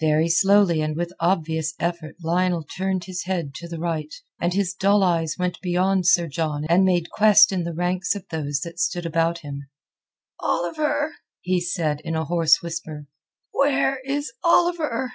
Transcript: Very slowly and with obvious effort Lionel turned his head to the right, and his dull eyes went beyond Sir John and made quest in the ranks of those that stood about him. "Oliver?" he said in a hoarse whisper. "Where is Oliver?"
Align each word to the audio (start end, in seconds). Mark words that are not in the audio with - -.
Very 0.00 0.28
slowly 0.28 0.80
and 0.80 0.96
with 0.96 1.12
obvious 1.20 1.74
effort 1.78 2.16
Lionel 2.20 2.64
turned 2.64 3.04
his 3.04 3.22
head 3.26 3.54
to 3.54 3.68
the 3.68 3.78
right, 3.78 4.12
and 4.40 4.52
his 4.52 4.74
dull 4.74 5.04
eyes 5.04 5.36
went 5.38 5.60
beyond 5.60 6.08
Sir 6.08 6.26
John 6.26 6.64
and 6.68 6.84
made 6.84 7.08
quest 7.12 7.52
in 7.52 7.62
the 7.62 7.72
ranks 7.72 8.16
of 8.16 8.26
those 8.30 8.62
that 8.64 8.80
stood 8.80 9.06
about 9.06 9.38
him. 9.42 9.68
"Oliver?" 10.40 11.14
he 11.40 11.60
said 11.60 12.00
in 12.00 12.16
a 12.16 12.24
hoarse 12.24 12.60
whisper. 12.60 13.06
"Where 13.52 14.00
is 14.04 14.32
Oliver?" 14.42 15.12